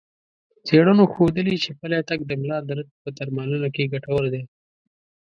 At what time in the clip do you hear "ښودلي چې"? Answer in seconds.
1.13-1.71